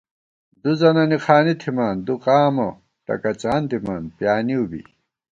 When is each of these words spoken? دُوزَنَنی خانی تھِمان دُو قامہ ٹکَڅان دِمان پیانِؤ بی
دُوزَنَنی 0.61 1.17
خانی 1.25 1.53
تھِمان 1.61 1.95
دُو 2.05 2.15
قامہ 2.23 2.67
ٹکَڅان 3.05 3.61
دِمان 3.69 4.03
پیانِؤ 4.17 4.63
بی 4.69 4.81